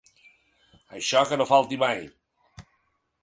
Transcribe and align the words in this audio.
Això 0.99 1.21
que 1.33 1.39
no 1.41 1.47
falti 1.51 1.79
mai. 1.83 2.01